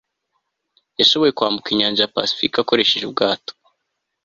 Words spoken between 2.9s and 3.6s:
ubwato